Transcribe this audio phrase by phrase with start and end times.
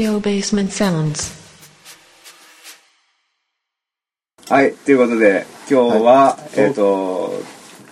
[0.00, 1.38] Tokyo Basement Sounds.
[4.48, 7.34] はい、ということで、今日は、はいえっ、と、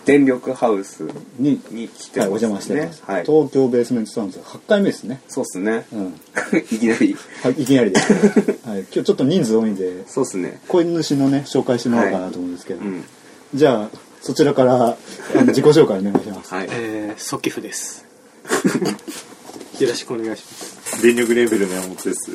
[0.07, 1.07] 電力ハウス
[1.39, 3.25] に、に来てはい、おます邪魔してます、はい。
[3.26, 5.21] 東京ベースメントサウンズ8回目ですね。
[5.29, 5.84] そうっすね。
[5.93, 6.21] うん。
[6.58, 7.14] いきなり。
[7.43, 8.12] はい、いきなりです。
[8.64, 10.62] はい、今日ちょっと人数多いんで、そうっすね。
[10.66, 13.04] 子犬主のね、紹介してもらおうかなと思うんですけど、うん。
[13.53, 14.96] じゃあ、そちらからあ
[15.34, 16.54] の自己紹介お願いします。
[16.54, 16.68] はい。
[16.70, 18.06] えー、ソキフです。
[19.81, 21.03] よろしくお願いします。
[21.03, 22.31] 電力レーベルの山本です。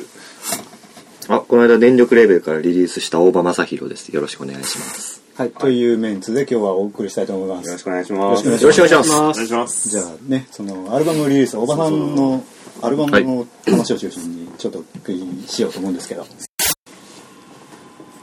[1.28, 4.08] あ、この間電力レーベルからリリースした大場正宏です。
[4.08, 5.22] よろしくお願いします。
[5.36, 7.66] はい、というメンツで今日はお送りしたいと思います。
[7.66, 8.46] よろしくお願いします。
[8.46, 9.12] よろしくお願いします。
[9.12, 9.88] お願いします。
[9.88, 12.44] じゃあね、そのアルバムリリース、おばさんの
[12.82, 16.26] アルバムの話を中心にちょっとお聞きしようと思うんですけど。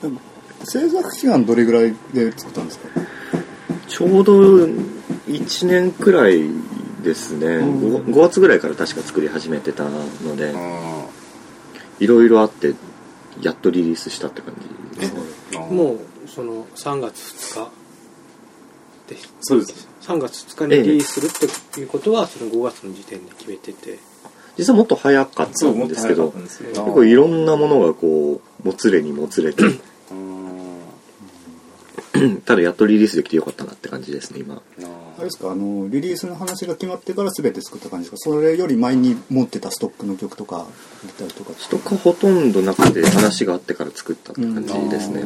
[0.02, 0.20] でも
[0.64, 2.88] 制作期間どれぐらいで作ったんですか？
[3.88, 4.34] ちょうど
[5.28, 6.41] 1年くらい
[7.04, 7.48] ですね。
[7.48, 10.54] 5, 5月ぐらいから確か作り始めてたので、
[11.99, 12.74] いろいろあって、
[13.41, 14.54] やっとリリースしたって感
[14.96, 15.22] じですね。
[15.70, 17.20] もう、その、3月
[17.55, 17.72] 2日
[19.13, 19.88] で、そうです。
[20.02, 23.99] 3月2日にリリースするっていうことは、その5月の時点で決めてて、
[24.57, 26.32] 実はもっと早かったんですけど。
[26.32, 29.63] 結構いろんなものがこう、もつれにもつれて、
[32.46, 34.62] ただやっとリリースできてよかったなって感じですね、今。
[35.16, 35.52] あれですか？
[35.52, 38.32] あのリリースの話が決まってから全て作った感じですか？
[38.32, 40.66] それより前に持ってたストックの曲とか
[41.04, 45.24] 入れたりとかストックほとんどなくて話があってから作ったって感じですね。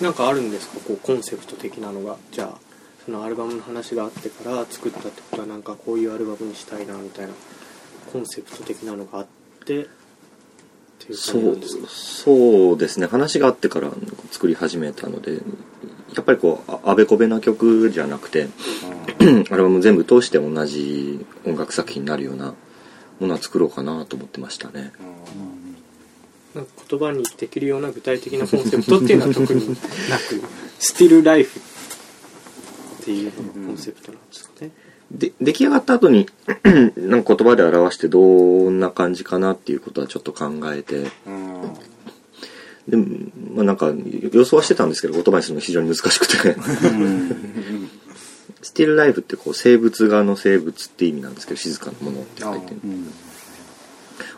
[0.00, 2.16] なんかあるんですかこう、コンセプト的なのが。
[2.30, 2.58] じゃあ、
[3.06, 7.32] そのアルバムの話があってから作ったってことは、なんかこういうアルバムにしたいな、みたいな、
[8.12, 9.26] コンセプト的なのがあっ
[9.64, 9.86] て、
[11.02, 11.88] っていうそう感じなんですか？
[11.88, 13.06] そうですね。
[13.06, 13.90] 話があってから
[14.30, 15.40] 作り始めたので
[16.14, 18.48] やっぱりこうああべこべな曲じゃなくて
[19.50, 22.54] アルバム全部通して同じ音楽作品になるような
[23.20, 24.92] ものは作ろうかなと思ってましたね。
[26.54, 29.80] なんか言葉にできるような具体的なコンセプトっていうのは特になく、
[30.80, 31.62] スティルライフっ
[33.04, 33.42] ていうコ
[33.72, 34.70] ンセプトなんですかね。
[35.10, 36.28] で出来上がった後に
[36.96, 41.06] なんか言葉で表してどんな感じかなっていうことはちょっと考えて。
[42.88, 43.04] でも
[43.54, 43.92] まあなんか
[44.32, 46.56] 予想はしてたんですけど言葉にするの非常に難しくて。
[48.62, 52.70] スティルライフってこう生物画の生物って意味なんですけど静かなものって書いて。
[52.70, 53.04] る、うん。
[53.04, 53.10] ま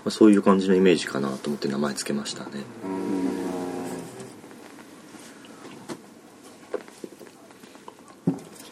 [0.06, 2.50] あ、そういう感じのイメージかなと思って名前つけましたね。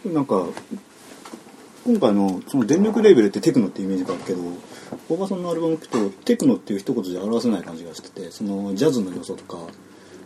[0.04, 0.46] なんか
[1.86, 4.40] 今回のその電力レーベルってテクノってイメージがあるけど
[5.08, 9.58] 大場さんのアルバム聞くとテクノっていう一言じゃ表せない感じがしててそのジャズの要素とか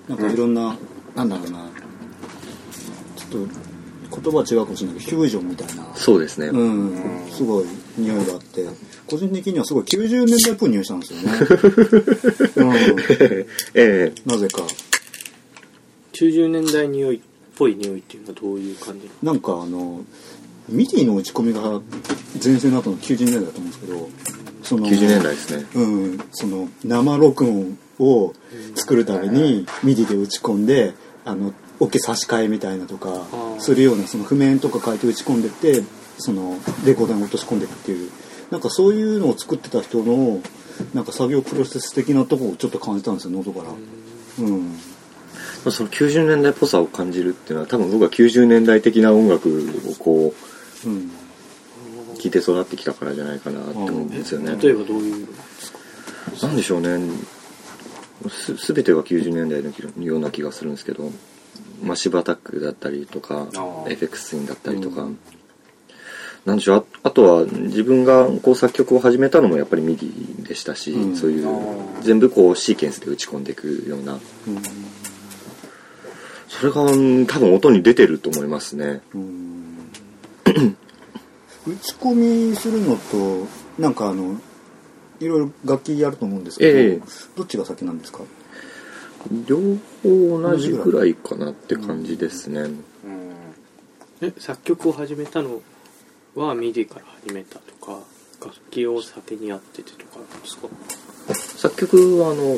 [0.08, 0.74] なんかいろんな、
[1.14, 1.58] なんだろうな
[3.14, 3.46] ちょっ
[4.10, 7.66] と言葉は違うかもしれないけどフュージョンみたいなそうですね、うん、すごい
[7.98, 8.66] 匂いがあって
[9.06, 11.28] 個人的にはすごい90年代っぽい匂いしたんですよね、
[13.74, 14.20] ええ。
[14.24, 14.62] うん、なぜか。
[16.14, 17.20] 90年代匂いっ
[17.56, 20.02] ぽい匂いっていうのはどういう感じなんかあの
[20.70, 21.80] MIDI の打ち込みが
[22.42, 24.08] 全盛の頃の90年代だと思うんですけど
[24.62, 25.66] その90年代ですね。
[25.74, 28.32] うん、その生録音を
[28.76, 30.94] 作るために MIDI で打ち込んで
[31.24, 33.26] あのオケ差し替えみたいなとか
[33.58, 35.82] するようなその譜面とか書いて打ち込んでって
[36.18, 38.10] そのレコーダーに落とし込んでいくっていう。
[38.50, 40.40] なんかそういうのを作ってた人の
[40.92, 43.70] なんか作業プロセス的なところをちょっと感じたんですよ音から。
[44.44, 44.72] うん。
[44.72, 44.76] ま
[45.66, 49.48] あその90年代っぽさを感じるっていうのは多分僕は90年代的な音楽
[49.88, 50.50] をこう
[50.88, 51.10] ん。
[52.14, 54.56] う聴いて育ってきたからじゃないかなって思うんですよね。
[54.60, 55.28] 例えばどういう
[56.42, 56.98] なんでしょうね。
[58.28, 61.10] す全てが90年代のような気がするんですけど
[61.82, 63.46] Massive Attack だったりとか
[63.88, 65.08] Aphex Twin だったりとか、
[66.44, 66.86] なんでしょう。
[67.02, 71.16] ああとは自分がこう作曲を始めたのもやっぱり MIDI でしたし、うん。
[71.16, 71.46] そういう
[72.02, 74.18] 全部こうシーケンスで打ち込んでいくような。
[76.48, 79.00] それがうん多分音に出てると思いますね。
[79.14, 79.69] うん
[81.66, 83.46] 打ち込みするのと
[83.78, 84.40] なんかあの
[85.20, 87.00] いろいろ楽器やると思うんですけど、ええ。
[87.36, 88.20] どっちが先なんですか？
[89.46, 89.58] 両
[90.02, 92.70] 方同じぐらいかなって感じですね、
[94.22, 95.60] え作曲を始めたの
[96.34, 97.98] は MIDI から始めたとか
[98.42, 100.68] 楽器を先にやっててとかなんですか？
[100.68, 102.56] う作曲はあの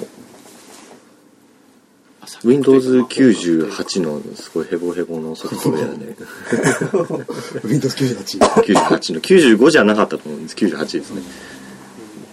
[2.44, 6.14] Windows98 のすごいヘボヘボのソフトウェアで
[7.66, 10.54] Windows98 98の95じゃなかったと思うんです。
[10.56, 11.22] 98ですね、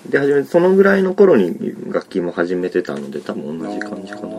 [0.09, 4.35] で始めそのぐらいの頃に楽器も始めてたので多分同じ感じかなな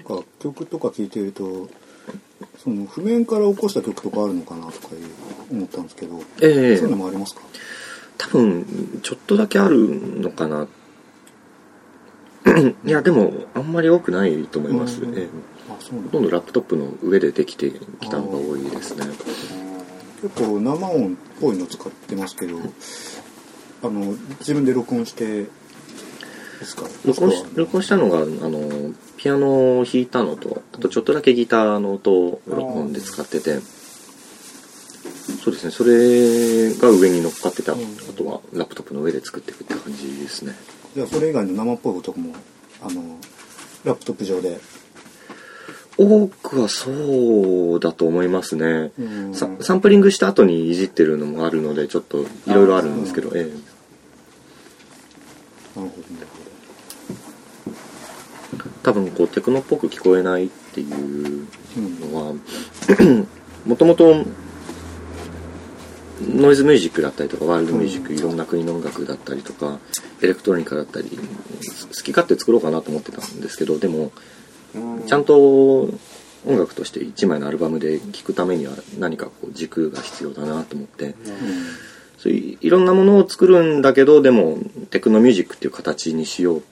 [0.00, 1.68] んか曲とか聴いてると
[2.58, 5.04] その譜面から起こした曲とかあるのかなとかいう
[5.52, 6.76] 思ったんですけど、ええ。
[6.76, 7.42] そういうのもありますか？
[8.18, 10.66] 多分ちょっとだけあるのかな
[12.60, 15.10] いやでもあんまり多くないと思います、うん。
[15.10, 15.20] んだ。
[15.68, 19.06] ほとんどラップトップの上でできてきたのが多いですね。
[20.22, 22.58] 結構生音っぽいの使ってますけど
[23.82, 25.48] あの自分で録音してで
[26.64, 26.84] すか？
[27.06, 33.60] 録音し録音したのがあのピアノを弾いたのとあとちょっとだけギターの音を録音で使ってて。
[35.42, 35.70] そうですね。
[35.70, 37.80] それが上に乗っかってた、うん。
[37.80, 37.84] あ
[38.14, 40.54] とはラップトップの上で作っていくって感じですね
[40.94, 42.34] じゃあそれ以外の生っぽい音も
[42.82, 43.02] あの
[43.84, 44.58] ラップトップ上で。
[46.02, 49.34] 多くはそうだと思いますね、うん。
[49.34, 53.42] さサンプリングした後にいじってるのもあるのでちょっといろいろあるんですけど、ええ。
[55.78, 56.26] なるほどなる
[58.82, 61.46] 多分こうテクノっぽく聞こえないっていう
[62.10, 62.34] のは
[63.66, 64.24] もともと
[66.20, 69.78] ノイズミュージックだったりとかワールドミュージック、いろんな国の音楽だったりとか
[70.22, 74.12] エレクトロニカだったり好き勝手作ろうかなと思ってたんですけどでも
[75.06, 75.82] ちゃんと
[76.46, 81.14] 音楽として1枚のアルバムで聴くためには何かこう軸が必要だなと思って。
[82.18, 84.58] そういういろんなものを作るんだけどでも
[84.90, 86.62] テクノミュージックっていう形にしようっ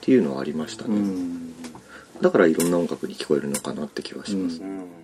[0.00, 1.52] ていうのはありましたうね、ん。
[2.20, 4.98] だからいろんな音楽に聞こえるのかなって気はします、うん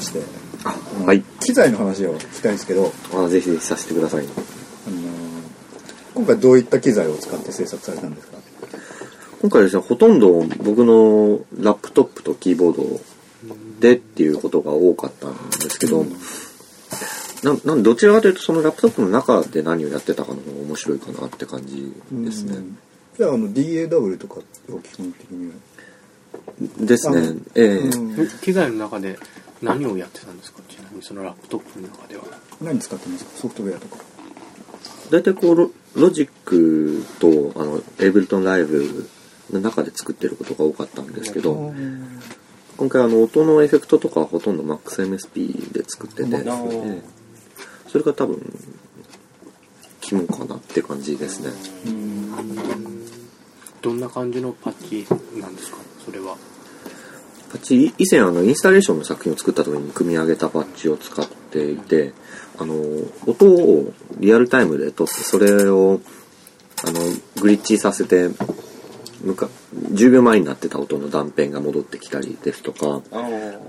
[0.00, 0.20] して
[1.04, 1.22] はい。
[1.40, 4.24] 機材の話を聞きたいんですけど、あぜひぜひさせてください。
[4.24, 5.26] あのー
[6.14, 8.38] 今回どういった機材を使って制作されたんですか？
[9.42, 13.00] 今回ですねほとんど僕のラップトップとキーボード
[13.80, 16.06] でっていうことが多かったんですけど、
[17.42, 22.78] ななんどちらかというとそのラップトップの中で何をやってたかの方が面白いかなって感じですね、うん。
[23.18, 25.54] じゃああの DAW とかを基本的には？
[26.78, 27.18] ですね。
[27.18, 27.22] あ
[27.54, 27.78] ええ。
[27.78, 28.28] うん。
[28.42, 29.18] 機材の中で
[29.62, 30.60] 何をやってたんですか？
[30.68, 32.24] ちなみにそのラップトップの中では。
[32.60, 33.30] 何使ってますか？
[33.36, 33.96] ソフトウェアとか。
[35.10, 39.08] 大体こうロロジックとあのエイブルトンライブ
[39.52, 41.72] の中で作ってることが多かったんですけど
[42.76, 47.02] 今回あの音のエフェクトとかはほとんど MaxMSP で作ってて、ええ。
[47.88, 48.42] それが多分
[50.00, 51.50] 肝かなって感じですね。
[53.80, 55.78] どんな感じのパッチなんですか？
[56.06, 56.36] それは。
[57.50, 62.12] パッチ以前あのインスタレーションの作品を作った時に組み上げたパッチを使っていて
[62.58, 62.74] あの
[63.26, 66.00] 音をリアルタイムで撮ってそれを
[66.84, 67.00] あの
[67.40, 68.30] グリッチさせて
[69.22, 69.48] むか
[69.92, 73.00] 10秒前になってた音の断片が戻ってきたりですとか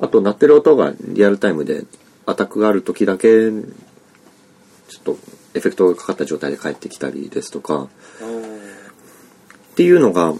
[0.01, 1.85] あと鳴ってる音がリアルタイムで
[2.25, 5.17] アタックがある時だけちょっと
[5.53, 7.83] エフェクトがかかった状態で返ってきたりですとか。
[7.83, 10.33] っていうのが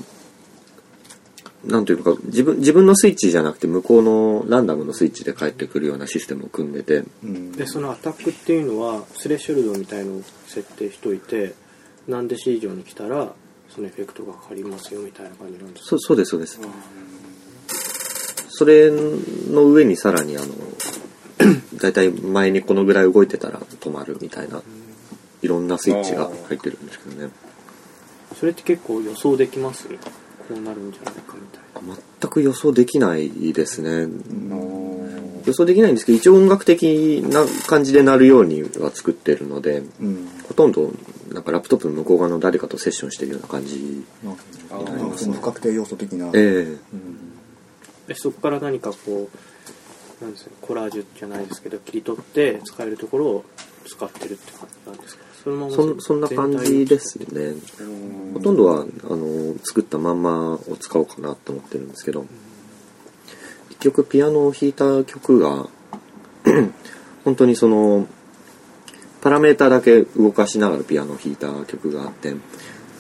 [1.67, 7.03] なんというか自分自分のスイッチじゃなくて向こうのランダムのスイッチで返ってくるようなシステムを組んでて。
[7.23, 7.51] うん。
[7.51, 11.53] でそのアタックっていうのはスレッショルドみたいのを設定しといて
[12.07, 13.33] 何デシ以上に来たら
[13.69, 15.89] そのエフェクトがかかりますよみたいな感じなんですか？
[15.89, 16.59] そそうですそうです。
[18.49, 20.47] それの上にさらにあの
[21.75, 24.61] だいたい前にこのぐらい動いてたら止まるみたいな
[25.43, 27.31] いろんなスイッチが入ってるんですけどね。
[28.39, 29.87] それって結構予想できます？
[30.47, 31.97] こうなるんじゃないかみたいな。
[32.21, 34.07] 全く予想できないですね。
[35.45, 40.27] 予想できないんですけど一応音楽的な感じでなるようには作ってるのでうん。
[40.47, 40.91] ほとんど
[41.31, 44.33] なんかラップトップの向こう側の誰かとセッションしてるような感じあ
[44.71, 46.33] あーなんかその不確定要素的な、ええ。
[46.33, 47.17] うん。
[48.07, 49.29] でそこから何かこ
[50.21, 53.45] うなんですかコラージュじゃないですけど切り取って使えるところを
[53.85, 55.23] 使ってるって感じなんですか？
[55.47, 57.53] そのままそんそんな感じですね。
[57.79, 62.25] うんほとんどはあの作ったまんまを使おうかなと思ってるんですけど。
[63.71, 65.67] 一曲ピアノを弾いた曲が
[67.23, 68.07] 本当にその
[69.21, 72.33] パラメータだけ動かしながらピアノを弾いた曲があって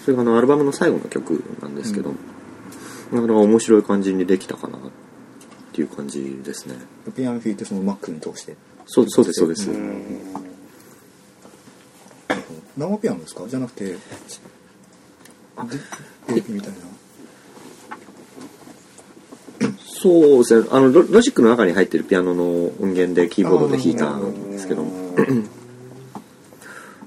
[0.05, 2.11] それがあのアルバムの最後の曲なんですけど、
[3.11, 4.81] なかなか面白い感じにできたかなっ
[5.73, 6.75] ていう感じですね。
[7.15, 8.55] ピアノ弾いてその Mac に通して。
[8.85, 10.46] そうそうですそうです、うん
[12.77, 13.47] 生ピアノですか？
[13.47, 13.97] じゃなくてで
[16.27, 16.77] AP みたいな。
[19.85, 20.67] そうですね。
[20.71, 22.43] あのロロジックの中に入ってるピアノの
[22.79, 24.85] 音源でキーボードで弾いたんですけど。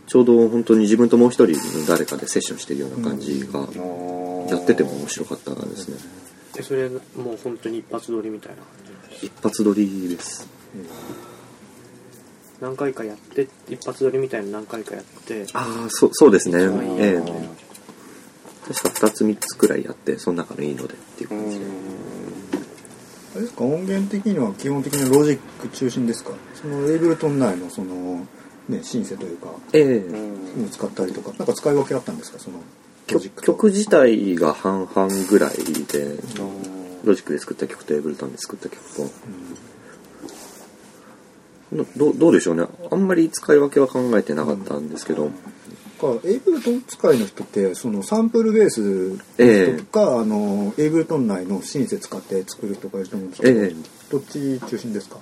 [0.06, 3.66] ちょうど本当に自分ともう一人の誰かでセッションしてるような感じがや
[4.58, 5.98] ってても面白かったですね。
[6.52, 6.98] でそれも
[7.34, 8.66] う本当に一発撮りみたいな感
[9.20, 10.48] じ一発撮りです
[12.60, 15.46] 何回かやって一発撮りみたいな何回かやって。
[15.54, 16.58] ああそうそうですね。
[16.98, 17.22] ええ。
[18.68, 21.64] 確か2つ3つくらいやってその中のいいのでっていうう感じで。
[21.64, 21.68] ん
[23.32, 26.32] あれですか音源的には基本的にロジック中心ですか？
[26.54, 28.26] そのエイブルトン内のその
[28.68, 30.68] ねシンセというかええ。
[30.70, 32.38] 使ったりとかなんか使い分けあったんですか？
[32.38, 32.58] その
[33.06, 36.16] 曲曲自体が半々ぐらいで
[37.04, 39.02] ロジックで作った曲とエイブルトンで作った曲と。
[39.02, 39.08] ど
[41.72, 42.64] どどうでしょうね。
[42.90, 45.30] あんまり使い分けは考えてなかったんですけど、
[46.00, 49.78] かエイブルトン使いの人ってそのサンプルベースええ。
[49.78, 53.74] とか、あのエイブルトン内のシンセ使って作る人がいると思うんですけど、ええ。
[54.10, 55.18] どっち中心ですか？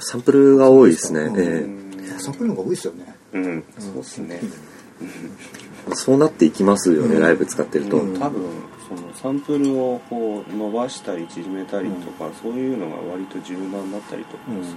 [0.00, 3.14] サンプルが多いですね、うんえサンプルの方が多いですよね。
[3.32, 4.40] うんそうですね。
[4.42, 7.22] えそうなっていきますよね、うん。
[7.22, 8.18] ライブ使ってると、うん。
[8.18, 8.42] 多分
[8.88, 14.76] そのサンプルをこう伸ばしたり縮めたりとか、そういうのが割と柔軟だったりとかするんで、そう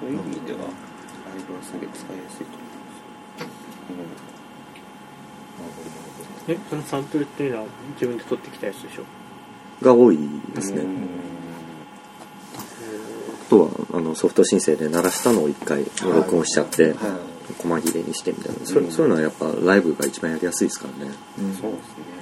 [0.00, 2.56] そういう意味ではライブはすげえ使いやすいと
[3.90, 4.16] 思いま
[6.46, 9.04] す、えそのサンプルっていうのは自分で撮ってきたやつでしょ？
[9.84, 10.18] が多い
[10.54, 11.08] ですね、うん。
[13.46, 17.18] あとはあのソフト申請で鳴らしたのを一回録音しちゃって、は
[17.58, 21.12] 細切れにしてみたいな、そうんそういうのはやっぱライブが一番やりやすいですからね。
[21.38, 21.50] うん。
[21.52, 22.13] い、そうですね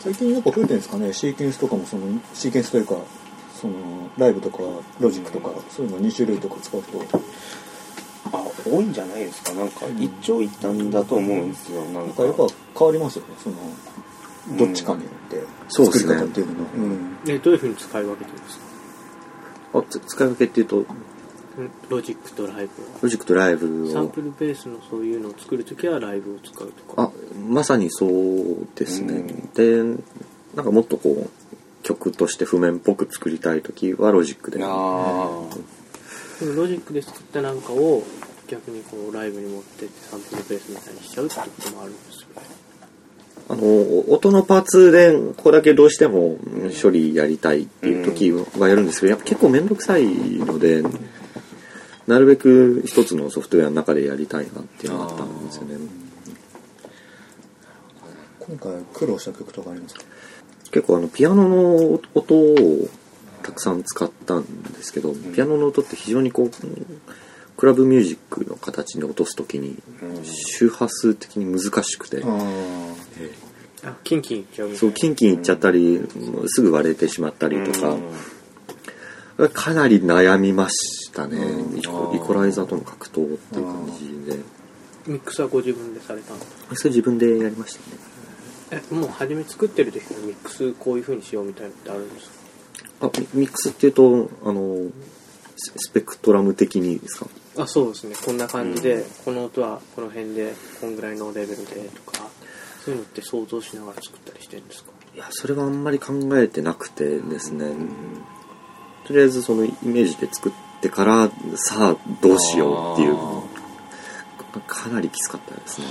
[0.00, 2.96] 最近やっぱ増えてるんですかねシーケンスとかもそのシーケンスというか
[3.54, 3.74] その
[4.16, 4.58] ライブとか
[4.98, 7.00] ロジックとかそういうの2種類とか使うと。
[8.32, 12.46] あ多いんじゃないですかなんか一長一短だと思うんですよなんかなんかやっぱ
[12.78, 13.56] 変わりますよねその
[14.56, 16.70] どっちかによって作り方っていうのが。
[16.76, 17.18] うん。
[17.26, 18.64] えどういうふうに使い分けてるんですか？
[19.78, 20.86] あつ使い分けっていうとん
[21.88, 22.70] ロジックと Live
[23.02, 23.92] Logicとライブを。
[23.92, 27.02] サンをプルベースのそういうのを作るときはライブを使うとか。
[27.02, 27.10] あ
[27.48, 29.24] まさにそうですね、
[29.54, 29.82] で
[30.54, 31.30] なんかもっとこう
[31.82, 34.60] 曲として譜面っぽく作りたい時はロジックで。
[34.62, 38.02] あこのロジックで作ったなんかを
[38.48, 42.60] 逆にこうライブに持ってってサンプルベースみたいにしちゃうってこともあるんですよね
[43.48, 46.36] あの音のパーツでここだけどうしても
[46.82, 50.82] 処理やりたいっていう時はやるんですけどやっぱ結構面倒くさいので
[52.10, 55.76] なるべく一つのソフトウェアの中でやりたいなっていうのがあったんですよね。
[58.40, 60.02] 今回苦労した曲とかありますか？
[60.72, 62.88] 結構あのピアノの音を
[63.44, 66.50] たくさん使ったんですけど、ピアノの音って非常にこう
[67.56, 69.80] クラブミュージックの形に落とす時に
[70.24, 72.28] 周波数的に難しくて、あ
[73.84, 76.00] あキンキンいっちゃうそいうなキンキンいっちゃったり、
[76.46, 77.96] すぐ割れてしまったりとか、
[79.48, 81.38] かなり悩みましたね、
[81.76, 82.16] イコあー。
[82.16, 84.38] イコライザーとの格闘っていう感じで。
[85.06, 87.78] ミックスはご自分でされたんですかそれ自分でやりまし
[88.70, 88.82] たね。
[88.90, 92.30] えもう初め作ってる時からミックスこういう風にしようみたいなのってあるんです
[93.00, 93.06] か？
[93.06, 94.90] あミミックスっていうとあの
[95.56, 97.26] ススペクトラム的にですか？
[97.58, 98.14] あそうですね。
[98.24, 102.28] こんな感じで、この音はこの辺でこんぐらいのレベルでとか
[102.84, 104.90] そういうのって想像しながら作ったりしてるんですか？
[105.14, 107.66] いやそれはあんまり考えてなくてですね、
[109.04, 113.16] とりあえずそのイメージで作ってからさあどうしようっていう。
[114.66, 115.86] かなりきつかったですね。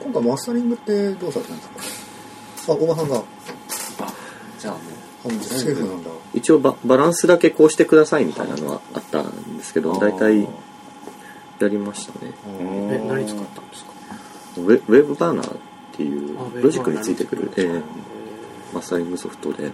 [0.00, 2.74] 今回マスタリングってどうされたんですか？
[2.74, 3.24] あ小川さんが。
[4.60, 4.80] じゃあも
[5.24, 6.10] あのセルフなんだ。
[6.32, 10.42] 一応ババランスだけこうしてくださいみたいなのはあったんですけど大体
[11.58, 12.30] やりましたね。
[12.30, 12.34] う
[12.92, 13.90] え何使ったんですか？
[14.58, 15.58] ウェ WaveBurner っ
[15.92, 17.82] ていうロジックについてくる、えー
[18.72, 19.72] マスタリングソフトで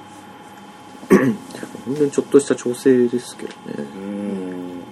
[1.84, 3.56] 本当にちょっとした調整ですけどね。
[3.78, 4.82] うん。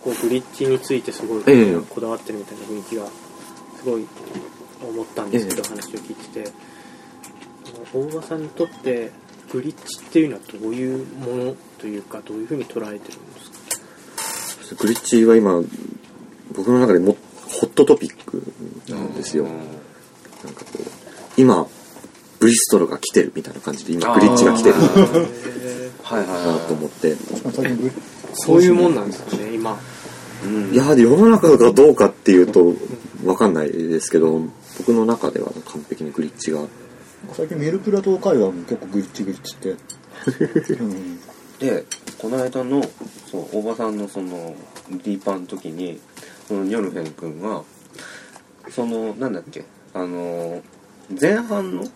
[0.00, 1.80] こうグリッチについてすごいええ。
[1.88, 4.06] こだわってるみたいな雰囲気がすごい
[4.82, 5.68] 思ったんですけど、ええ。
[5.70, 6.52] 話を聞いてて
[7.92, 9.12] あの大場さんにとって
[9.52, 14.82] グリッチっていうのはどういうものというかどういうふうに捉えてるんですか？
[14.82, 15.62] グリッチは今
[16.54, 17.16] 僕の中でも
[17.48, 18.42] ホットトピック
[18.88, 20.82] なんですよ、なんかこう
[21.40, 21.66] 今
[22.44, 27.14] ブリストロが来てるみたいな感じで今グリッチが来てるなはいはいなはと思って
[28.34, 29.70] そういうもんなんですかね今。
[29.70, 30.74] いうん。
[30.74, 32.74] いや世の中がどうかっていうと
[33.22, 34.42] 分かんないですけど
[34.76, 36.60] 僕の中では完璧にグリッチが。
[37.32, 41.18] 最近メルプラ島会話も結構グリッチグリッチって、 うん、
[41.58, 41.86] で
[42.18, 42.82] この間の
[43.30, 44.54] そう大場さんのその
[44.90, 45.98] ディーパーの時に
[46.46, 47.62] そのニョルフェン君が
[48.68, 50.60] そのなんだっけあの
[51.18, 51.86] 前半の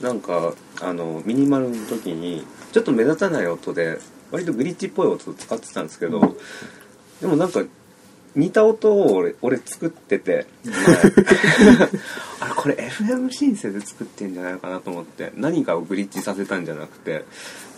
[0.00, 3.98] なんかあのミニマルの時にちょっと目立たない音で
[4.30, 6.36] 割とグリッチっぽい音を使ってたんですけど、
[7.20, 7.62] でもなんか
[8.34, 10.74] 似た音を俺俺作ってて前。
[12.40, 17.24] あれこれ FM シンセで作ってんじゃないかなと思って何かをグリッチさせたんじゃなくて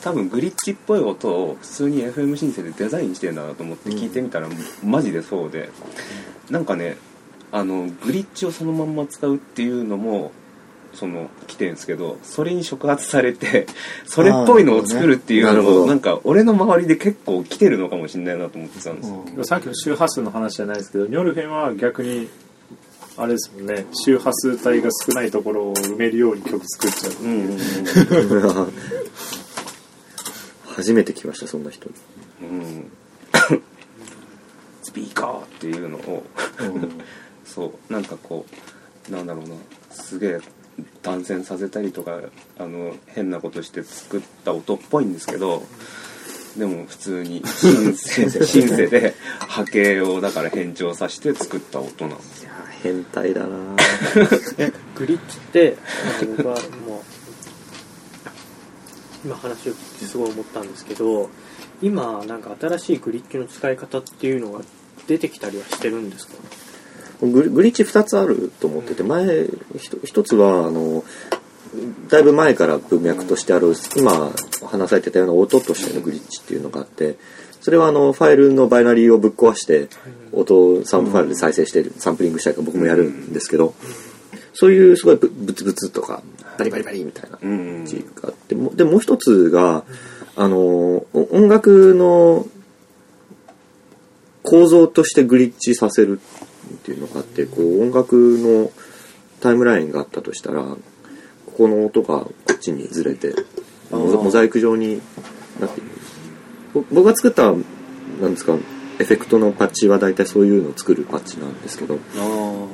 [0.03, 4.49] 多分グリッチっぽい音を普通に FM シンセでデザインしてんだなと思って聞いてみたら、
[4.83, 5.69] マジでそうで。
[6.51, 6.97] なんかね
[7.53, 10.33] あのグリッチをそのまんま使うっていうのも
[10.97, 13.67] その来てるんですけどそれに触発されて
[14.07, 22.29] それっぽいのを作るっていうのもなんか俺の周りで結構来てるのかもしれないなと思ってたんですよ、さっきの周波数の話じゃないですけどニョルフェンは逆に
[23.19, 23.87] あれですもんね。
[24.05, 27.27] 周波数帯が少ないところを埋めるように曲作っちゃうう。
[27.27, 28.73] んうんうん
[30.77, 31.89] 初めて来ましたそんな人
[32.43, 32.91] うん。
[34.83, 36.27] スピーカーっていうのを。
[37.47, 37.93] そう。
[37.93, 38.45] なんかこ
[39.09, 39.55] うなんだろうな。
[39.91, 40.41] すげえ
[41.03, 42.21] 断線させたりとか
[42.59, 45.63] あの変なことして作った音っぽいんですけど
[46.57, 49.15] でも普通にシンセシンセで
[49.49, 52.51] 波形をだから変調させて作った音なんですよ。
[52.51, 53.57] いや変態だな
[54.59, 55.77] えグリッチって
[56.37, 56.55] 僕は
[56.87, 57.03] もう
[59.25, 61.29] 今話を聞いてすごい思ったんですけど
[61.83, 64.61] 今なんか新しいグリッチの使い方っていうのが
[65.07, 66.35] 出てきたりはしてるんですか？
[67.21, 69.47] グリッチ2つあると思ってて前
[69.79, 71.05] ひと一つはあの
[72.09, 74.33] だいぶ前から文脈としてある今
[74.67, 77.17] 話されてたような音としてのグリッチっていうのがあって
[77.61, 79.89] それはあのファイルのバイナリーをぶっ壊して
[80.33, 83.75] 音をサウンドファイルで再生してサンプリングしたりとか僕もやるんですけど
[84.53, 86.23] そういうすごいブブツブツとか
[86.59, 87.77] バリバリバリみたいなうん。
[87.79, 89.85] 感じがあってもでもう一つが
[90.37, 92.47] あのお音楽の
[94.43, 96.21] 構造としてグリッチさせる
[96.75, 98.71] っていうのがあってこう音楽の
[99.41, 100.77] タイムラインがあったとしたらこ
[101.57, 103.35] この音がこっちにずれて
[103.91, 105.01] モザイク状に
[105.61, 105.91] なっている
[106.75, 108.55] ぼ僕が作ったなんですか
[108.99, 111.99] エフェクトのパッチは大体そういうのを作るパッチなんですけど。
[112.17, 112.67] あ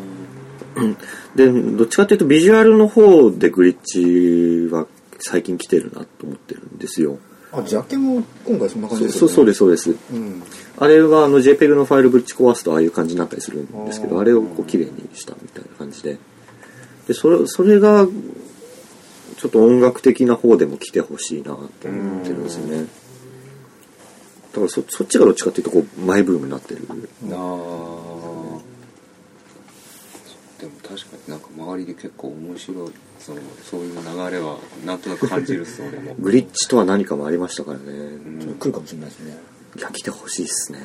[1.35, 4.87] でどっちかっていうとビジュアルの方でグリッチは
[5.19, 7.19] 最近来てるなと思ってるんですよ
[7.53, 9.27] あジャケも今回そんな感じですよね。
[9.27, 9.91] そうそうですそうです。
[9.91, 10.43] うん。
[10.79, 16.19] あれはあの JPEG のファイルぶち壊すとああいう感じになったりするんですけどあれをこう綺麗にしたみたいな感じで。
[17.07, 18.07] でそれそれが
[19.37, 21.71] ちょっと音楽的な方でも来てほしいなと思っ
[22.23, 22.87] てるんですよね。
[24.53, 26.87] だからそそっちがどっちかっていうとこうマイブームになってる。
[26.89, 28.02] あああ
[30.63, 36.15] でも確かになんか周りで結構面白いそのそういう流れはなんとなく感じるっす俺も。
[36.15, 37.85] グリッチとは何かもありましたからね。
[37.87, 38.57] うん。
[38.61, 39.39] 来るかもしれないですね。
[39.77, 40.79] いや来てほしいっすね。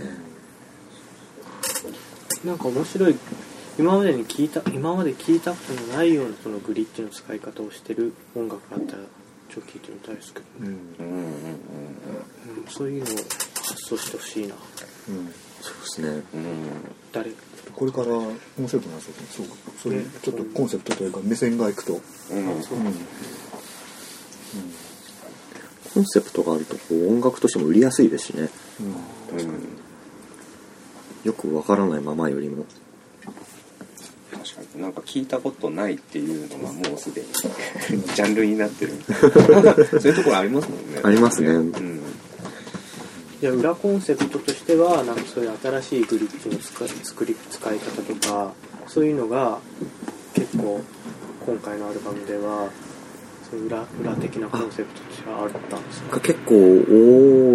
[2.43, 3.15] なんか面白い
[3.77, 9.03] 今までに聞いた今まで聞いたことのないようなそのグリッチの使い方をしてる音楽があったら
[9.49, 10.77] ちょっと聞いてみたいですけど、うんうんうん。
[10.77, 10.81] うん
[12.67, 14.55] そういうのを発想してほしいな。
[15.09, 16.07] うんそうですね。
[16.33, 16.41] うん。
[16.41, 16.67] うん
[17.11, 17.31] 誰？
[17.75, 18.33] これから面
[18.67, 22.01] 白くなりそうですねそうそういうちょっとコンセプトというか目線がいくと。
[22.31, 22.55] うん。
[22.55, 22.63] うん。
[22.63, 22.85] そううん。
[25.93, 28.49] コンセプトがあるとこう音楽としても売りやすいですしね。
[28.79, 29.39] うん。
[29.39, 29.77] うん。
[31.23, 32.65] よくわからないままよりも。
[34.31, 34.81] 確かに。
[34.81, 37.27] なんか聞いたことないっていうのがもうすでに
[38.15, 38.93] ジャンルになってる。
[39.11, 39.31] そう
[40.01, 41.01] いうところありますもんね。
[41.03, 41.49] ありますね。
[41.49, 41.96] うん
[43.39, 48.53] いや裏コンセプトとしてはなんかそういう新しいグリッチの作り使い方とか
[48.87, 49.59] そういうのが
[50.33, 50.81] 結構
[51.45, 52.69] 今回のアルバムでは
[53.49, 56.55] そういう裏裏的なコンセプトとしてはあったんですかが結構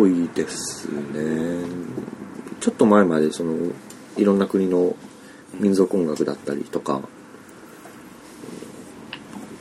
[0.01, 1.67] 多いですね。
[2.61, 3.73] ちょっと前までその
[4.17, 4.95] いろんな国の
[5.59, 7.03] 民族音楽だったりとか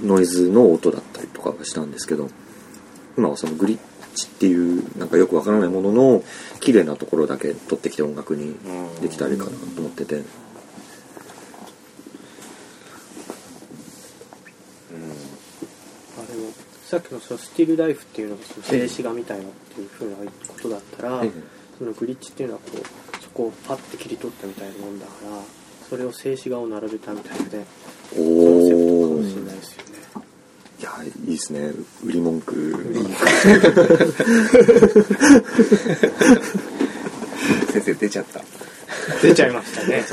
[0.04, 2.30] ノイズの音だったりとかがしたんですけど
[3.18, 6.24] 今はそのグリッチっていうなんかよくわからないものの
[6.60, 8.56] 綺麗なところだけ取ってきて音楽に
[9.02, 10.22] できたらいいかなと思ってて。
[16.92, 25.42] さっきのそのスティルライフっていうのがその静止画みたいなっていうふうなことだったら、ええそのグリッチっていうのはこうそこをパッて切り取ったみたいなもんだから
[25.90, 30.01] それを静止画を並べたみたいなねコンセプトかおおもしれないですよね
[30.82, 31.72] いやいいですね。
[32.04, 32.74] 売り文句。
[37.72, 38.42] 先生出ちゃった。
[39.22, 40.04] 出ちゃいましたね「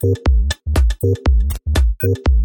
[0.00, 0.18] Thank
[2.02, 2.37] you.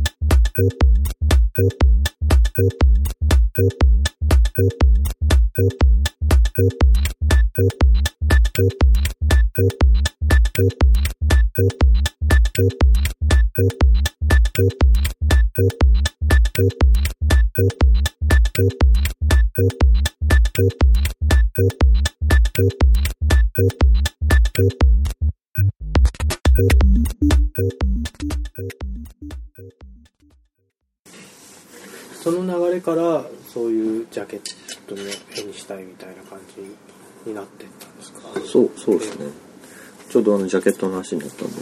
[40.53, 41.53] ジャケットの話になったんで、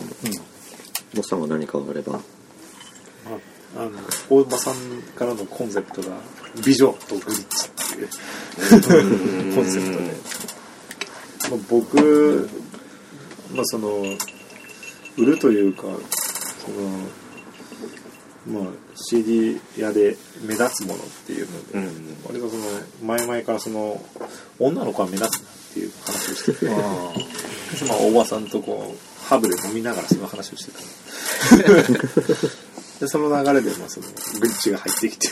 [1.16, 2.20] モッさんが何かあれば。
[3.74, 3.92] あの
[4.30, 6.18] 大場さんからのコンセプトが
[6.62, 10.08] 美女とグリッチっていうコンセプトで、
[11.52, 12.50] まあ、僕、
[13.56, 14.04] まあ、その
[15.18, 16.70] 売るというかそ
[18.50, 21.80] の、まあ、CD 屋で目立つものっていうので、
[22.28, 22.64] 割とその
[23.04, 24.04] 前々からその
[24.60, 25.44] 女の子は目立つ。
[25.44, 26.66] なっていう話をしてて。
[27.88, 30.80] まあ大場さんとこうハブで飲みながらその話をしてた。
[33.00, 34.08] でその流れで、まあ、その
[34.40, 35.28] グリッチが入ってきて、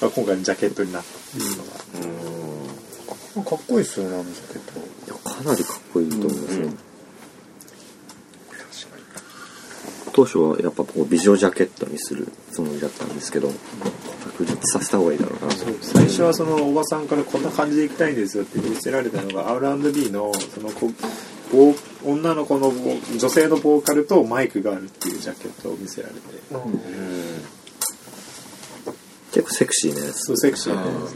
[0.00, 1.64] まあ今回のジャケットになったっていうの
[3.42, 4.78] が、かっこいいっすよねあのジャケット。
[4.78, 6.74] いやかなりかっこいいと思いますね、
[10.12, 13.50] 当初はやっぱこう美女ジャケットにするつもりだったんですけど
[14.32, 20.90] 確立させた方がいいだろうなと最初はそのおばさんからこんな感じでいきたいんですよって見せられたのが R&B のそのこ
[22.04, 22.72] 女の子の
[23.18, 26.20] 女性のボーカルとマイクがあるっていうジャケットを見せられて、
[29.32, 30.24] 結構セクシーなやつ。
[30.26, 30.74] そうセクシー。
[30.74, 31.12] なやつ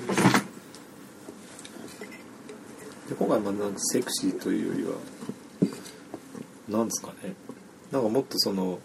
[3.08, 4.94] で今回はまあなんかセクシーというよ
[6.68, 7.32] りはなんですかね。
[7.90, 8.78] なんかもっとその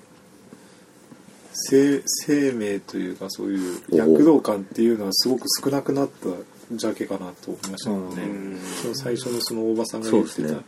[1.53, 6.29] 生生命というかそういう躍動感っていうのはすごく少なくなった
[6.71, 10.61] ジャケかなと思いましたけどね、その最初のその大場さんが言ってたそ,、ね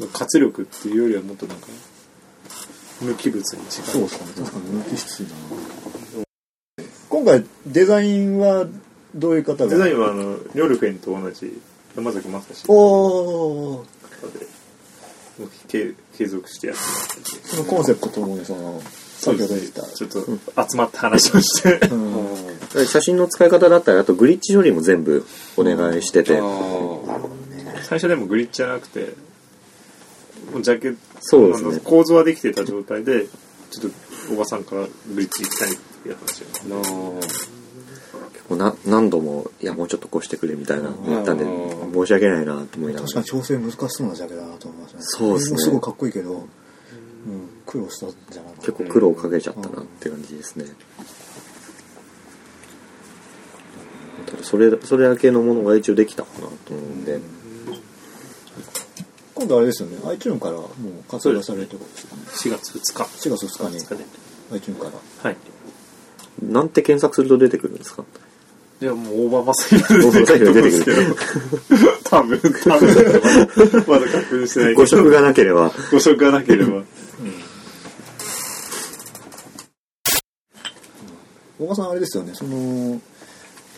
[0.00, 1.66] の活力っていうよりはもっとなんか
[3.00, 3.86] 無機物に近い。
[3.92, 4.32] そうですかね。
[4.36, 5.28] 確かに無機質な。
[7.08, 8.66] 今回デザインは
[9.14, 9.70] どういう方が？
[9.70, 11.60] デザインはあのニョルフェンと同じ
[11.96, 13.86] 山崎正史おお
[14.38, 14.46] で
[15.68, 16.82] 継継続してやって
[17.46, 19.82] そのコンセプトともにその先ほど言った。
[19.82, 20.20] ちょっと
[20.70, 22.86] 集まって話をして、うん。
[22.86, 26.38] 写真の使い方だったらあとグリッチ処理も全部お願いしてて、
[27.82, 29.14] 最初でもグリッチじゃなくて
[30.52, 31.80] もうジャケットそうですね。
[31.82, 33.26] 構図はできてた状態で
[33.70, 33.90] ちょっ
[34.26, 34.88] とおばさんからグ
[35.20, 37.20] リッチ行きたいっていう話を
[38.48, 43.12] 結構な何度もいやもうちょっとこうしてくれみたいな言ったんで申し訳ないなと思いながら。
[43.12, 45.04] 確かに調整難しそうなジャケだなと思いましたね。
[45.04, 46.46] そうですねすごいかっこいいけど、うん、
[47.66, 50.66] 苦労したんじゃないか結構苦労かけちゃったなって感じですね。
[54.26, 57.18] ただそれそれだけのものが一応できたかなと思うんで。
[59.34, 59.96] 今度あれですよね。
[60.04, 60.70] iTune からもう
[61.10, 62.22] 活動されるってことですかね。
[62.22, 63.28] 4月2日。
[63.28, 63.80] 4月2日に。
[63.80, 64.04] 2日で。
[64.52, 64.92] iTune から。
[65.22, 65.36] はい。
[66.42, 68.04] なんて検索すると出てくるんですか？
[68.78, 71.16] いやもう大場正弘大場正弘出てくるる
[72.04, 72.88] 多分多分
[73.86, 75.72] まだ確認してないけど誤色がなければ。
[75.90, 76.82] 誤色がなければ。
[81.58, 82.34] 小川さんあれですよね。
[82.34, 83.00] その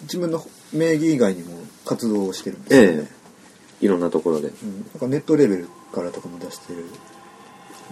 [0.02, 3.08] 自分の名義以外にも活動をしてるんですよね、え
[3.82, 3.84] え。
[3.84, 4.48] いろんなところで。
[4.48, 6.86] うん、なんかネットレベルからとかも出してる。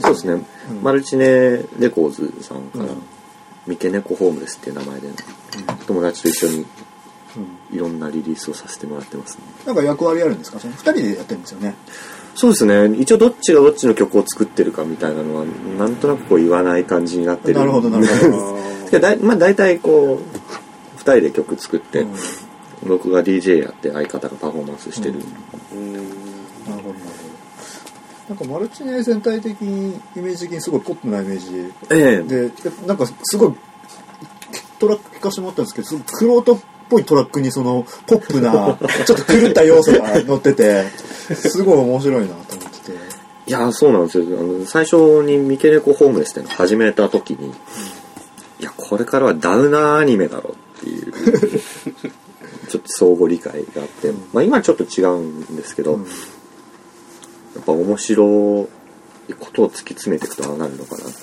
[0.01, 0.83] そうですね、うん。
[0.83, 1.27] マルチネ
[1.79, 3.03] レコーズさんから、うん。
[3.67, 5.09] 三毛猫ホームレスっていう名前で、
[5.87, 6.67] 友達と一緒にうん
[7.73, 9.45] いろんなリリースをさせてもらってますね。
[9.67, 10.59] なんか役割あるんですか？
[10.61, 11.75] その2人でやってるんですよね。
[12.35, 12.97] そうですね。
[12.99, 15.45] 一応どっちがどっちの曲を作ってるかみたいなのは
[15.79, 18.57] なんとなくこう言わない感じになってるなるほどなるほど。
[18.91, 22.11] ど だいまあ大体こう2人で曲作って、うん
[22.87, 25.33] 僕が DJ やって相方がパフォーマンスしてる、なるほ
[26.67, 26.95] どなるほど。
[28.29, 31.73] なんかマルチネ全体的にイメージ的にすごいポップなイメージ。
[31.91, 32.23] ええ。
[32.23, 32.51] で
[32.87, 33.55] なんかすごい
[34.79, 40.85] トラック聞かせてもらったんですけどすごいクロートっぽいトラックにそのポップな ちょっと狂った要素が乗ってて
[41.35, 43.17] すごい面白いなと思ってて。
[43.49, 44.25] いやそうなんですよ。
[44.39, 47.53] あの最初に三毛猫ホームレスってのを始めた時に、い
[48.65, 51.13] やこれからはダウナーアニメだろっていう
[52.69, 56.03] ちょっと相互理解があって、まあ、今ちょっと違うんですけど、うん。
[56.03, 56.09] や
[57.61, 58.69] っぱ面白
[59.29, 61.15] いことを突き詰めていくとああなるのかなって。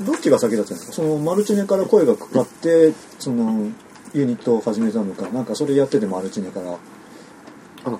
[0.00, 0.92] どっちが先だったんですか？
[0.92, 3.68] そのマルチネから声がかかってその
[4.14, 6.78] ユニットを始めたのかなんかそれやっててマルチネから。
[7.86, 7.98] あ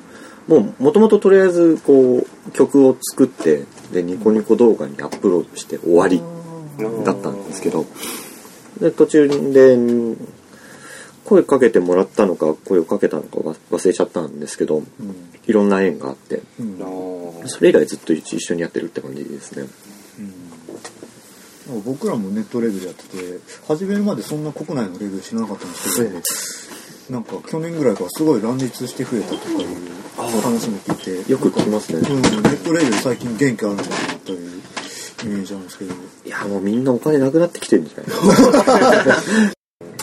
[0.49, 6.23] もうもともととりあえずこう曲を作ってでニコニコ動画にアップロードして終わり
[7.05, 7.87] だったんですけど
[8.79, 9.79] で途中で
[11.25, 14.85] 声かけてもらったのか声をかけたのかわ忘れちゃったんですけどうん。
[15.47, 17.49] いろんな縁があってうん。
[17.49, 19.63] それ以来ずっと一緒にやってるって感じですね。
[19.63, 19.94] うん
[21.85, 25.97] 僕らもネットレビューやってて始めるまでそんな国内のレビュー知らなかったんです
[27.09, 32.01] けど、なんか去年ぐらいからすごい乱立して増えたとかいう話も聞いてよく聞きますね。
[32.01, 33.89] うん、ネットレビュー最近元気あるんだな
[34.25, 34.63] という
[35.25, 35.95] イメージなんですけど。
[35.95, 38.07] いやもうみんなお金なくなってきてるんじゃない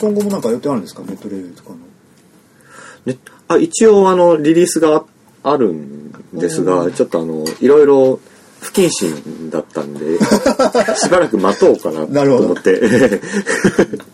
[0.00, 1.02] 今後もなんか予定あるんですか？
[1.02, 1.76] ネットレビューとかの。
[3.06, 5.04] ね、あ一応あのリリースが
[5.42, 8.20] あるんですがちょっとあのいろいろ
[8.62, 10.18] 不謹慎だったんで
[10.96, 12.80] しばらく待とうかなと思って。
[12.80, 14.08] なるほど。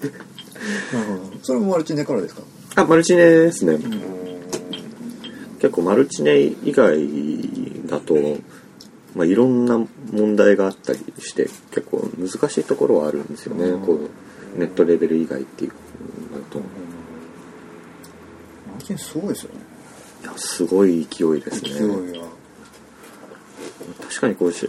[1.43, 2.43] それもマルチネからですか？
[2.77, 3.79] あマルチネですね、
[5.61, 6.99] 結構マルチネ以外
[7.87, 8.15] だと、
[9.15, 9.79] まあ、いろんな
[10.13, 13.83] 問題があったりして結構難しいところはあるんですよね、うん。
[13.83, 13.99] こ
[14.57, 15.73] うネットレベル以外っていう
[16.37, 16.59] のと。
[16.59, 16.65] マ
[18.79, 19.61] ルチネすごいですよね。
[20.23, 21.71] いやすごい勢いですね。
[21.71, 21.89] 勢い
[22.21, 22.27] が
[24.19, 24.69] 確かにこうし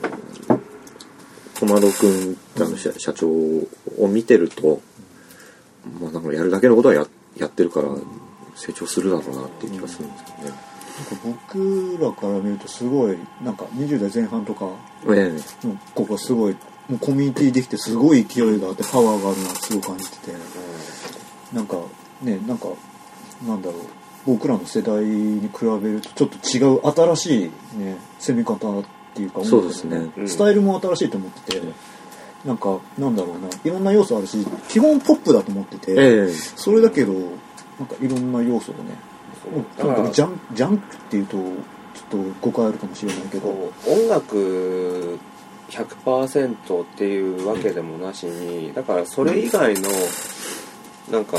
[1.60, 3.68] 小窓君あの社社長を
[4.08, 4.80] 見てると、
[6.00, 7.90] まあ、なんかやるだけのことはややってるから
[8.56, 10.44] 成長するだろうなっていう気がするんですけどね。
[10.44, 14.70] なんか僕らから見るとすごいなんか20代前半とか
[15.08, 15.34] え
[15.64, 16.54] のここすごい
[16.88, 20.34] もうコミュニティできてすごい勢いがあってパワーがあるなってすごい感じてて。
[21.54, 21.78] なんか
[22.22, 22.68] ねなんか
[23.48, 23.82] なんだろう。
[24.28, 28.84] 僕らの世代に比べるとちょっと違う新しいね攻め方
[29.28, 30.12] っていうかそうですね。
[30.18, 30.30] うん。
[30.30, 31.62] スタイルも新しいと思ってて
[32.46, 35.96] なんかなんだろうないろんな要素あるし基本ポップだと思ってて、え
[36.30, 36.34] え。
[36.34, 37.24] それだけどなん
[37.88, 38.96] かいろんな要素をね
[39.52, 39.66] もう。
[39.78, 41.44] とにかくジャンジャンクっていうとちょっ
[42.10, 43.50] と誤解あるかもしれないけど。
[43.88, 45.20] 音楽
[45.70, 49.90] 100%っていうわけでもなしにだからそれ以外の
[51.12, 51.38] なんか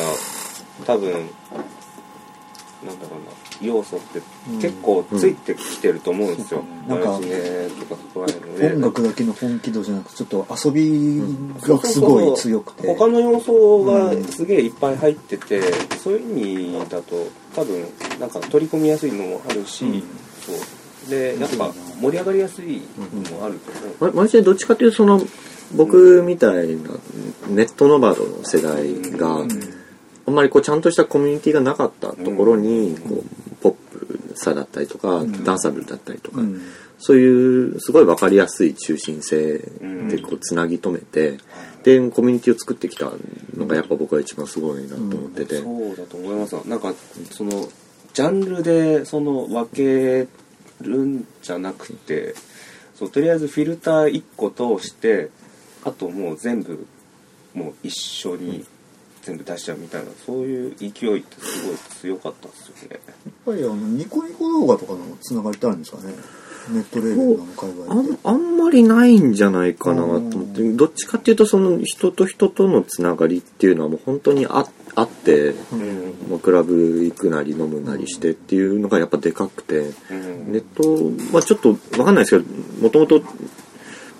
[0.86, 4.20] 多分なんだろうな要素って
[4.60, 11.22] 結構ついてきてると思うんですよ、うんなんか音楽だけの本気度じゃなくちょっと遊び
[11.60, 12.86] がすごい強くて。
[12.86, 15.62] 他の要素がすげえいっぱい入ってて、
[15.98, 17.86] そういう意味だと多分
[18.18, 20.00] なんか取り込みやすいのもあるし、うん。
[20.00, 21.10] そう。
[21.10, 25.20] でやっぱ盛り上がりやすいのもあると思う、まマジでどっちかというとその
[25.74, 26.90] 僕みたいな
[27.48, 29.80] ネットノバドの世代がうん。
[30.30, 33.39] あんまりこうちゃんとしたコミュニティがなかったところにこう
[34.40, 35.44] さだったりとかん。
[35.44, 36.60] ダンサブルだったりとかうん。
[36.98, 41.38] そういうすごい分かりやすい中心性でこうつなぎ止めて
[41.82, 43.10] でコミュニティを作ってきた
[43.56, 45.56] のがやっぱ僕は一番すごいなと思ってて。
[45.56, 46.54] そうだと思います。
[46.68, 46.92] なんか
[47.30, 47.68] その
[48.12, 50.28] ジャンルでその分け
[50.82, 52.34] るんじゃなくて
[52.94, 55.30] そうとりあえずフィルター1個通して
[55.84, 56.86] あともう全部
[57.54, 58.66] もう一緒に
[59.22, 63.00] 全部出しちゃうみたいなそういう勢いってすごい強かったですよね。
[63.24, 66.14] やっぱりあのニコニコ動画とかのつながりってあるんですかね？
[66.70, 76.14] ネットレーベルの界隈ってあんあんまりないんじゃないかなと思ってどっちかっていうとその人と人とのつながりっていうのはもう本当にああって、うん。
[76.30, 79.92] まあクラブ行くなり飲むなりしてっていうのがやっぱでかくて。
[80.10, 80.52] うん。
[80.52, 83.22] ネットまあちょっとわかんないですけどもともと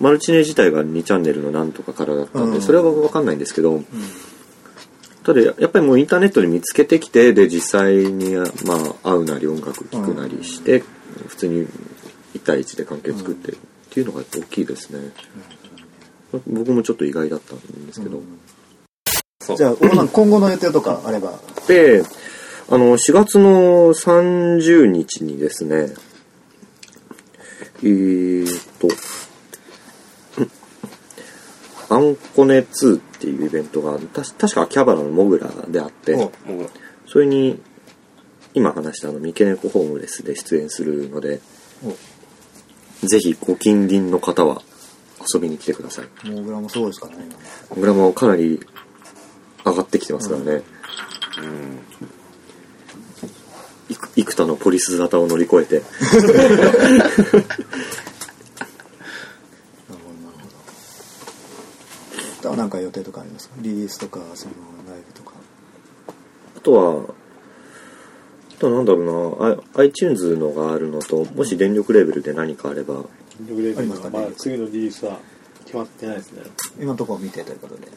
[0.01, 2.55] マルチネ自体が2チャンネルのなんとかからだったんうん。
[2.55, 3.83] でそれはわかんないんですけど
[5.25, 8.45] ただやっぱりもうインターネットで見つけてきてで実際にま
[9.05, 10.83] あ会うなり音楽聴くなりして
[11.29, 11.67] 普通に
[12.35, 13.59] 1対1で関係作ってるっ
[13.93, 15.13] ていうのが大きいですね。
[16.47, 18.23] 僕もちょっと意外だったんですけど。
[19.41, 19.57] そう。
[19.57, 21.39] じゃあ小野さん 今後の予定とかあれば。
[21.67, 22.03] で
[22.69, 25.93] あの4月の30日にですね
[27.83, 28.89] えーっと
[31.91, 36.31] アンコネ2っていうイベントが確か秋葉原のモグラであって
[37.07, 37.61] それに
[38.55, 41.41] 今話したあの三毛猫ホームレスで出演するので
[43.03, 44.63] ぜひご近隣の方は
[45.35, 46.29] 遊びに来てください。
[46.29, 47.25] モグラもそうですからね
[47.71, 48.61] モグラもかなり
[49.65, 50.63] 上がってきてますからね、
[51.39, 51.81] うん。
[53.91, 56.29] 幾幾多のポリス沙汰を乗り越えて 今な
[59.97, 60.57] るほどなるほど
[62.45, 63.49] あなんか予定とかあります？
[63.49, 64.55] かリリースとかその
[64.89, 65.33] ライブとか。
[66.57, 69.55] あとはあとなんだろうな。
[69.55, 73.05] あ iTunes のがあるのともし電力レベルで何かあれば
[73.49, 74.19] レベルありますかね？
[74.19, 75.19] まあ次のリリースは
[75.65, 76.43] 決まってないですね。
[76.79, 77.89] 今のところ見てということで、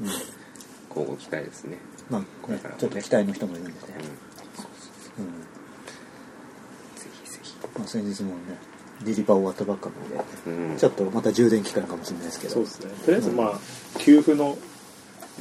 [0.00, 0.06] うん。
[0.06, 1.78] 交互期待ですね。
[2.10, 3.78] まあねちょっと期待の人もいるんでね、
[5.18, 5.24] うん。
[7.00, 7.54] ぜひぜひ。
[7.78, 8.36] まあ、先日もね
[9.02, 10.76] リリパ終わったばっかなのでうん。
[10.76, 12.54] ちょっとまた充電期間かもしれないですけど。
[12.54, 12.92] そうですね。
[13.04, 13.58] とりあえずまあ
[13.98, 14.56] 給付の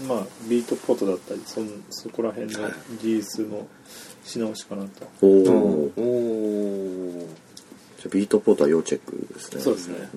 [0.07, 2.69] まあビートポートだったりそんそこら辺の
[3.01, 3.67] 技術の
[4.23, 9.61] し直しかなと、おお、おじおゃあビートポートは要チェックですね。
[9.61, 10.09] そうですね。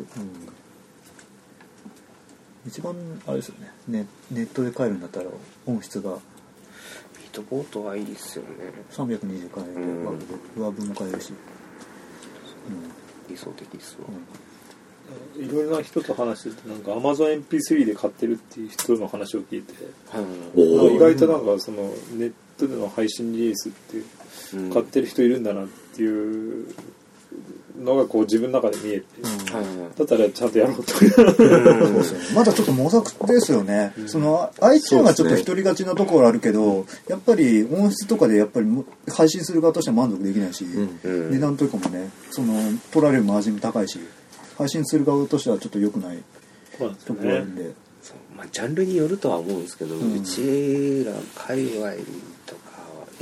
[2.67, 2.95] 一番
[3.27, 3.73] あれですよね。
[3.89, 5.27] ネネットで買えるんだったら
[5.67, 6.19] 音質が。
[7.17, 8.49] ビートボートはいいですよね。
[8.93, 10.05] 320回でうん。
[10.05, 10.17] ワー
[10.55, 11.33] ブワーブも買えるし、
[13.33, 14.07] 理想的ですわ。
[15.37, 15.45] うん。
[15.45, 19.73] いろいろな人と話しててなんか AmazonMP3 で買ってるっていう人の話を聞いて
[20.11, 20.21] は
[20.93, 20.97] い。
[20.97, 21.83] 意外となんかその
[22.15, 24.05] ネットでの配信リリースっていう
[24.55, 24.73] うん。
[24.73, 26.75] 買ってる人いるんだなっていう
[27.79, 29.99] のがこう自分の中で見えて、はいはい。
[29.99, 30.93] だったらちゃんとやろうと
[32.35, 41.31] まだちょっと模索ですよね、その iTunes がちょっと一人勝ちなところあるけど、やっぱり音質とかでやっぱりも配信する側としては満足できないし、んうん。
[41.31, 42.55] 値段とかもねその
[42.93, 43.99] 取られるマージンも高いし
[44.59, 46.19] 配信する側としてはちょっと良くない
[46.79, 47.73] ところあるねんで、
[48.37, 50.23] まあ、ジャンルによるとは思うんですけど、うん。
[50.23, 51.93] ちら界隈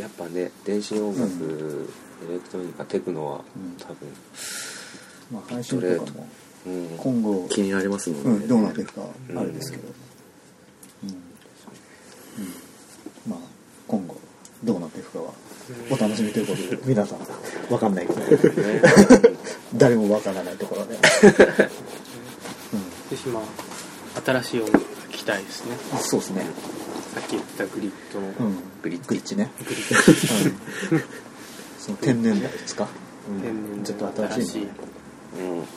[0.01, 1.89] やっぱね電子音楽、う
[2.29, 3.43] エレクトロニカテクノはん。
[3.79, 4.09] 多分、
[5.33, 6.27] まあ、配信とかも
[6.67, 6.89] うん。
[6.99, 9.03] 今後、気になりますもんね、うん、どうなっていくか
[9.37, 9.85] あれですけど、
[11.05, 11.11] うん。
[11.11, 11.17] うん。
[13.29, 13.39] まあ
[13.89, 14.17] 今後
[14.65, 15.33] どうなっていくかは
[15.91, 17.19] お楽しみということで 皆さん
[17.69, 18.21] 分かんないけど。
[18.63, 18.83] ね。
[19.77, 21.01] 誰も分からないところで、ぜ
[23.17, 25.77] ひまあ新しい音楽が聴きたいですね。
[25.93, 26.45] あそうですね、
[27.15, 30.53] さっき言ってたグリッドの、うん、グリッグリッチね、グリッ
[30.93, 31.03] うん、
[31.79, 32.87] その天然代ですか、
[33.29, 33.41] うん。
[33.41, 34.73] 天然ちょっと新しいのね。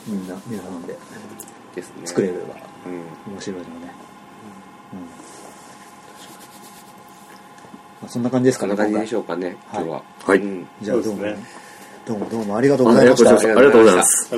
[0.08, 0.18] うん。
[0.18, 0.96] みんな皆さんで。
[1.74, 2.06] ですね。
[2.06, 2.38] 作れれば。
[2.86, 3.32] うん。
[3.32, 3.70] 面白いのね、
[4.92, 5.00] うん。
[5.00, 5.06] ま
[8.06, 10.02] あ、そんな感じですかねこんな感じでしょょうかね、今日は。
[10.24, 10.38] はい。
[10.38, 10.66] うん。
[10.82, 11.36] じゃあどうもね
[12.06, 13.30] どうもどうもありがとうごあざいました。
[13.30, 14.30] ありがとうございます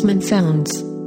[0.00, 0.99] Sounds」